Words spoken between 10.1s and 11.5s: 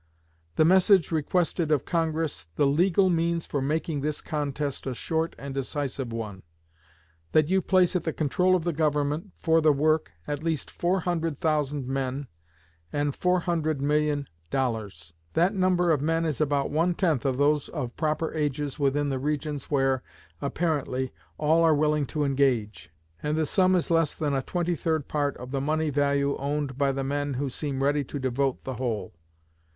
at least four hundred